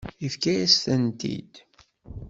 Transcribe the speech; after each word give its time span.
Yefka-yas-tent-id. 0.23 1.53